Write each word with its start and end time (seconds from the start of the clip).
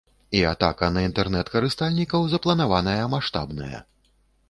І 0.37 0.39
атака 0.51 0.89
на 0.95 1.03
інтэрнэт-карыстальнікаў 1.09 2.27
запланаваная 2.35 3.01
маштабная. 3.15 3.87